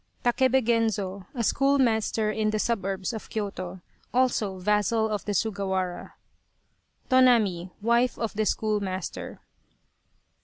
[0.23, 3.81] TAKEBE GENZO, a schoolmaster in the suburbs of Kyoto,
[4.11, 6.13] also vassal of the Sugawara.
[7.09, 9.41] TONAMI, wife of the schoolmaster.